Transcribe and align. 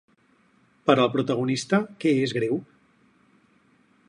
Per 0.89 0.95
al 1.03 1.11
protagonista, 1.17 1.81
què 2.05 2.17
és 2.29 2.35
greu? 2.41 2.61